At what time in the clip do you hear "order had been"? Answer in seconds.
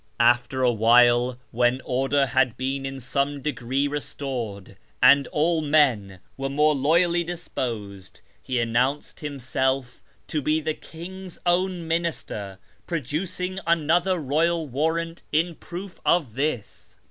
1.85-2.87